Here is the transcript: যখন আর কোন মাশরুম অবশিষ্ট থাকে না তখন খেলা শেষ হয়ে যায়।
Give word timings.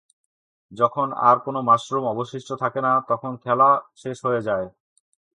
যখন 0.71 1.07
আর 1.21 1.37
কোন 1.39 1.55
মাশরুম 1.61 2.03
অবশিষ্ট 2.05 2.49
থাকে 2.61 2.79
না 2.81 2.91
তখন 3.09 3.31
খেলা 3.43 3.69
শেষ 3.95 4.17
হয়ে 4.25 4.41
যায়। 4.41 4.67